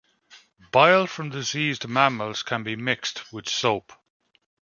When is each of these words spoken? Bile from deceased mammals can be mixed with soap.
Bile 0.71 1.05
from 1.05 1.29
deceased 1.29 1.87
mammals 1.87 2.41
can 2.41 2.63
be 2.63 2.75
mixed 2.75 3.31
with 3.31 3.47
soap. 3.47 3.93